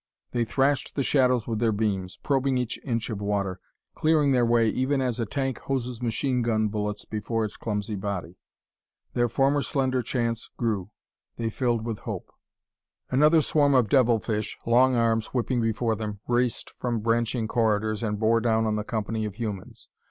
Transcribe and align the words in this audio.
They 0.31 0.45
thrashed 0.45 0.95
the 0.95 1.03
shadows 1.03 1.45
with 1.47 1.59
their 1.59 1.71
beams, 1.71 2.17
probing 2.23 2.57
each 2.57 2.79
inch 2.83 3.11
of 3.11 3.21
water 3.21 3.59
clearing 3.93 4.31
their 4.31 4.47
way 4.47 4.67
even 4.67 4.99
as 4.99 5.19
a 5.19 5.27
tank 5.27 5.59
hoses 5.59 6.01
machine 6.01 6.41
gun 6.41 6.69
bullets 6.69 7.05
before 7.05 7.45
its 7.45 7.55
clumsy 7.55 7.93
body. 7.93 8.39
Their 9.13 9.29
former 9.29 9.61
slender 9.61 10.01
chance 10.01 10.49
grew; 10.57 10.89
they 11.37 11.51
filled 11.51 11.85
with 11.85 11.99
hope. 11.99 12.31
Another 13.11 13.43
swarm 13.43 13.75
of 13.75 13.89
devil 13.89 14.19
fish, 14.19 14.57
long 14.65 14.95
arms 14.95 15.27
whipping 15.35 15.61
before 15.61 15.95
them, 15.95 16.19
raced 16.27 16.71
from 16.79 17.01
branching 17.01 17.47
corridors 17.47 18.01
and 18.01 18.19
bore 18.19 18.41
down 18.41 18.65
on 18.65 18.77
the 18.77 18.83
company 18.83 19.25
of 19.25 19.35
humans. 19.35 19.87